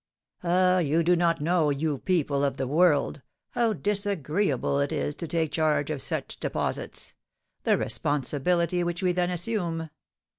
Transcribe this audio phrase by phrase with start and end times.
[0.43, 5.27] "Ah, you do not know, you people of the world, how disagreeable it is to
[5.27, 7.13] take charge of such deposits,
[7.65, 9.91] the responsibility which we then assume.